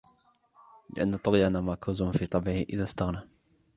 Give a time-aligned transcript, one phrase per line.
[0.97, 3.21] لِأَنَّ الطُّغْيَانَ مَرْكُوزٌ فِي طَبْعِهِ إذَا اسْتَغْنَى